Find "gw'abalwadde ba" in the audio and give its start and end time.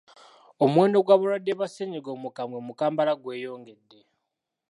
1.05-1.67